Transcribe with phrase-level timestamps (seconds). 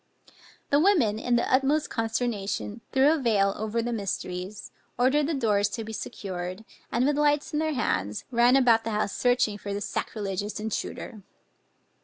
[0.71, 5.69] The women in the utmost consternation, threw a veil ever the mysteries, ordered the doors
[5.69, 9.75] to be secured, and with lights in their hands, ran about the house searching for
[9.75, 11.21] the sacrilegious intruder.